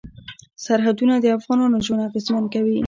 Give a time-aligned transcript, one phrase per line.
[0.65, 2.77] سرحدونه د افغانانو ژوند اغېزمن کوي.